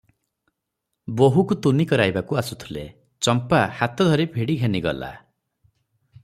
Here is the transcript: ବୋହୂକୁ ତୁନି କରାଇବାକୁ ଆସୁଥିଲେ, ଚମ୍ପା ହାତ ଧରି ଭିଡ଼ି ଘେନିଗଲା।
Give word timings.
ବୋହୂକୁ 1.19 1.57
ତୁନି 1.65 1.85
କରାଇବାକୁ 1.91 2.39
ଆସୁଥିଲେ, 2.43 2.87
ଚମ୍ପା 3.27 3.61
ହାତ 3.83 4.09
ଧରି 4.13 4.27
ଭିଡ଼ି 4.39 4.57
ଘେନିଗଲା। 4.65 5.13